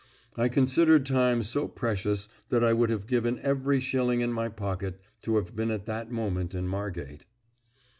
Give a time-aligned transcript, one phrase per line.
[0.35, 4.99] I considered time so precious that I would have given every shilling in my pocket
[5.21, 7.27] to have been at that moment in Margate.